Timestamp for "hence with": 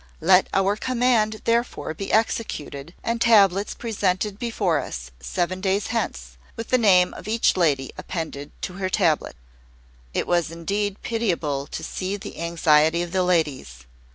5.93-6.69